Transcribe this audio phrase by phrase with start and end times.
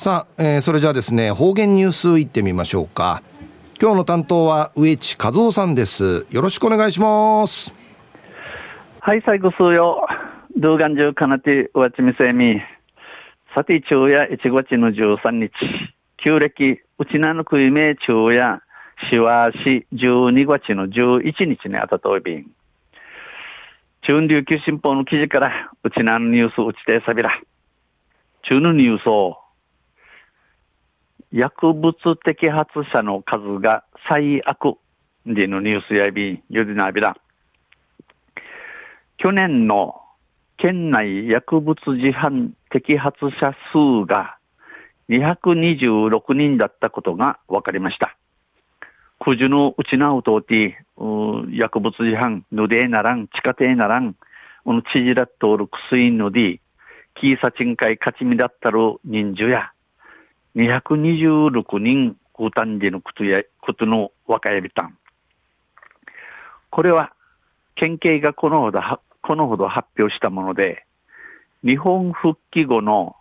[0.00, 3.22] さあ、えー、それじゃあですね、方言ニュースいってみましょうか。
[3.78, 6.24] 今日の担当は植地和夫さんです。
[6.30, 7.74] よろしくお願いします。
[9.00, 10.06] はい、最後数よ。
[10.56, 12.62] 動画中かなて、うわちみせみ。
[13.54, 15.52] さて、昼夜1月の13日。
[16.16, 18.62] 旧暦、うちなのくいめ昼夜、
[19.10, 22.46] しわし12月の11日にあたといびん。
[24.00, 27.38] 中琉球新報の記事から、うちなのニュースうちてさびら。
[28.44, 29.36] 中のニュースを、
[31.32, 31.94] 薬物
[32.26, 34.76] 摘発者の数が最悪
[35.26, 37.16] でのニュースやび、よりなびら。
[39.16, 40.00] 去年の
[40.56, 44.38] 県内薬物事犯摘発者数が
[45.08, 48.16] 226人だったことが分かりました。
[49.20, 50.82] くじのうちなうとうて、
[51.50, 54.16] 薬物事犯、ぬでならん、地下亭ならん、
[54.64, 56.60] この知事らっとおる薬ので、
[57.14, 59.72] キーサチンカイ勝ちみだったる人数や、
[60.56, 64.96] 226人、空単時のことや、ことの若やびたん。
[66.70, 67.12] これは、
[67.74, 68.80] 県警がこのほど、
[69.22, 70.86] このほど発表したもので、
[71.62, 73.16] 日本復帰後の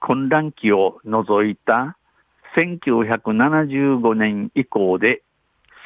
[0.00, 1.96] 混乱期を除いた
[2.56, 5.22] 1975年以降で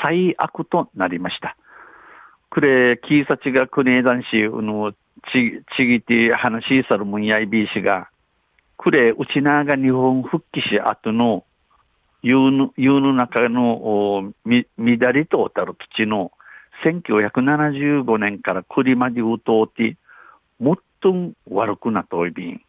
[0.02, 1.56] 最悪となりました。
[2.50, 4.92] これ、キーサチが国枝市の
[5.32, 8.08] ち、ちぎて話しさるもんやいびいしが、
[8.82, 11.44] くれ、うちなが日本復帰し後の、
[12.22, 16.32] 湯の、湯の中の、み、乱りとたる土の、
[16.82, 19.98] 1975年からくりまでうとうて、
[20.58, 21.14] もっと
[21.50, 22.62] 悪くなといびん。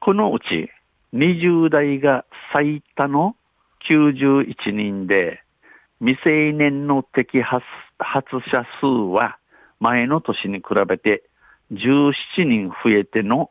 [0.00, 0.70] このうち、
[1.14, 3.36] 20代が最多の
[3.88, 5.42] 91人で、
[6.00, 7.64] 未成年の摘発
[8.50, 9.38] 者数は
[9.80, 11.22] 前の年に比べて
[11.72, 12.12] 17
[12.44, 13.50] 人増えての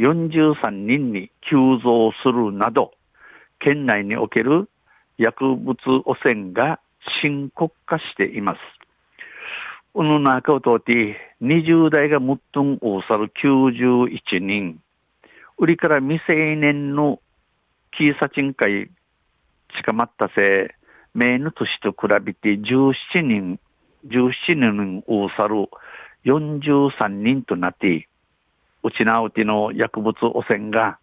[0.00, 2.92] 43人に急増するなど、
[3.58, 4.70] 県内における
[5.18, 5.76] 薬物
[6.06, 6.80] 汚染が
[7.20, 8.58] 深刻化しています。
[9.92, 14.80] この中を通って、20代が最も多さる91人、
[15.58, 17.20] 売りから未成年の
[17.92, 18.90] キーサチン会
[19.84, 23.60] 捕まったせい、名の年と比べて17人、
[24.06, 25.68] 17人多さる
[26.24, 28.08] 43人となって、
[28.82, 30.98] うちなうての薬物汚染が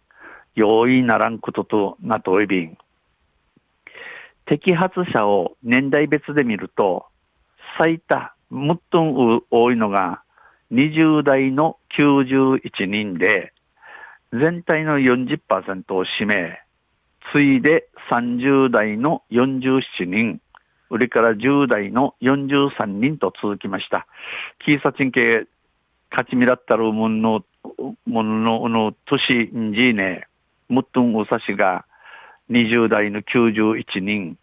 [0.54, 2.78] 容易ならんこととなといびん。
[4.46, 7.06] 摘発者を年代別で見ると、
[7.78, 8.58] 最多、最
[9.00, 10.22] も多いのが
[10.72, 13.52] 20代の91人で、
[14.32, 16.60] 全体の40%を占め、
[17.32, 20.40] 次いで30代の47人、
[20.90, 24.06] 売りから10代の43人と続きました。
[24.64, 25.46] キーサチン系、
[26.10, 27.44] 勝ちみだったるもの
[28.06, 30.26] もののの年にじね、
[30.68, 31.84] ムットンウサシが
[32.50, 34.36] 20代の91人、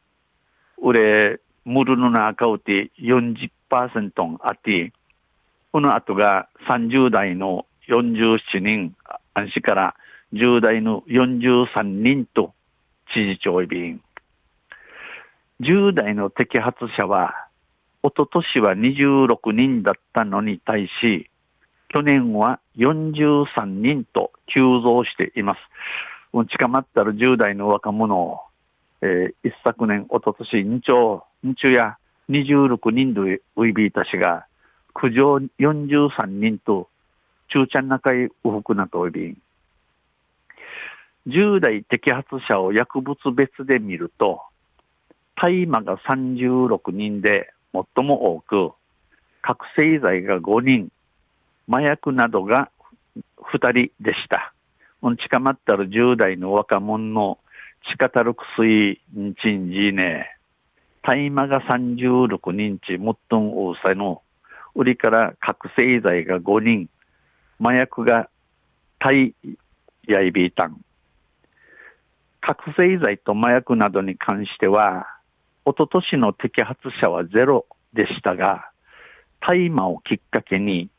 [0.82, 3.50] 売れ、ムルの中うて40%
[4.42, 4.94] あって、
[5.72, 8.96] この後が30代の47人、
[9.34, 9.96] 安市から
[10.34, 12.54] 10代の43人と
[13.14, 14.02] 知事長便。
[15.62, 17.34] 10代の摘発者は、
[18.04, 21.30] おととしは26人だったのに対し、
[21.96, 25.60] 去年は43人と急増しています。
[26.50, 28.42] 近まったる10代の若者を、
[29.02, 31.98] えー、一昨年、おととし、日朝、日や
[32.30, 34.46] 26人でウイビーたちが、
[34.94, 36.90] 苦情43人と、
[37.48, 39.38] 中ちゃん中へウフクなとおび、
[41.28, 44.42] 10代摘発者を薬物別で見ると、
[45.38, 48.72] 大麻が36人で最も多く、
[49.42, 50.90] 覚醒剤が5人、
[51.68, 52.70] 麻薬などが
[53.54, 54.54] 2人でした。
[55.18, 57.40] 近まったる10代の若者の
[57.84, 60.36] 地たる薬にちんじね、
[61.04, 64.24] 大麻が36人ち、最も多さの、
[64.74, 66.90] 売りから覚醒剤が5人、
[67.62, 68.30] 麻薬が
[69.00, 69.36] タイ
[70.08, 70.84] ヤイビータン。
[72.42, 75.08] 覚醒剤と麻薬などに関しては、
[75.64, 78.70] おととしの摘発者はゼロでしたが、
[79.40, 80.90] 大麻をきっかけに、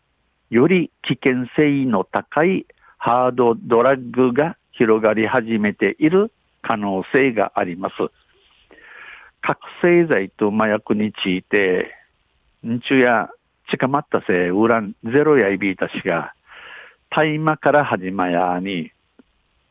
[0.51, 2.67] より危険性の高い
[2.99, 6.33] ハードドラッグが広がり始めている
[6.63, 7.95] 可能性があります。
[9.41, 11.95] 覚醒剤と麻薬について、
[12.67, 13.31] んちゅや
[13.71, 16.33] 近まったせい、ウランゼロやいびいたしが、
[17.11, 18.91] 大麻から始まやに、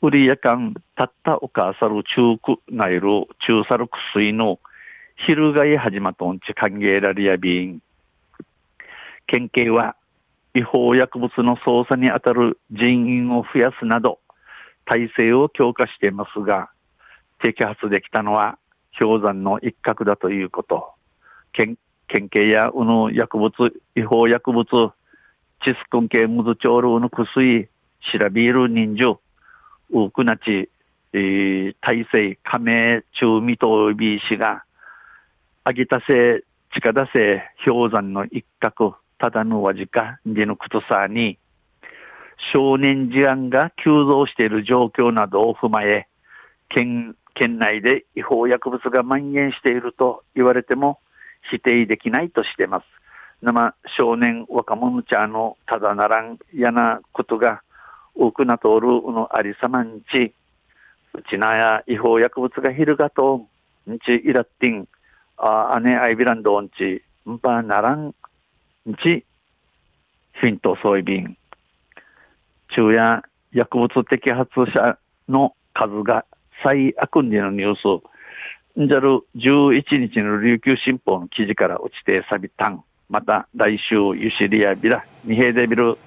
[0.01, 4.59] 売りやかん、たったおかさる中くないる、中さる薬の、
[5.15, 7.81] 昼がい始まとんち歓迎られやびん。
[9.27, 9.95] 県警は、
[10.55, 14.19] 違法薬物の捜査にあたる人員を増やすなど、
[14.85, 16.69] 体制を強化していますが、
[17.43, 18.57] 摘発できたのは
[18.97, 20.93] 氷山の一角だということ。
[21.51, 23.51] 県県警やうぬ薬物、
[23.95, 24.93] 違法薬物、
[25.61, 27.67] チスコン系ムズチョールうぬ薬、
[28.11, 29.19] シラビール人数、
[29.91, 30.69] ウクナチ、
[31.11, 34.63] えー、体制、加盟、中未とびしが、
[35.65, 41.37] アギタセ、地下ダセ、氷山の一角、ただのわじか、でのくとさに、
[42.53, 46.07] 少年事案が急増している状況などを踏まえ、
[46.69, 50.99] 県、県内で違法薬物が蔓延していると言われても
[51.51, 52.85] 否定できないとしています。
[53.41, 57.61] 生少年若者ちゃのただならん嫌なことが
[58.15, 60.33] 多くなとおるのありさまんち、
[61.13, 63.47] うちなや違法薬物がひるがと
[63.89, 64.87] んちいらってん、
[65.37, 68.15] あ姉アイビランドんち、んぱならん
[68.93, 69.25] ち、
[70.33, 71.37] フィントソイビン。
[72.75, 74.97] 中や薬物摘発者
[75.27, 76.25] の数が
[76.63, 82.83] 最悪にのニュース、んじゃる11日の琉球新報の記事から落ちてさびたん。
[83.09, 85.97] また来週ユシリアビラ、二平デビル。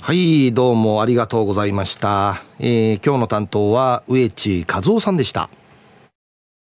[0.00, 2.36] はい、どうもありがとうございました。
[2.58, 5.48] えー、今日の担当は植地和夫さんでした。